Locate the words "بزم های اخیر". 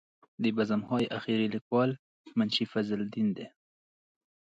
0.57-1.39